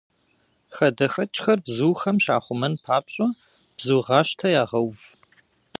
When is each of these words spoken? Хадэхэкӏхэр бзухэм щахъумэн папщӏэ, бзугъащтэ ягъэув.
Хадэхэкӏхэр 0.75 1.59
бзухэм 1.65 2.17
щахъумэн 2.23 2.73
папщӏэ, 2.83 3.27
бзугъащтэ 3.77 4.47
ягъэув. 4.61 4.99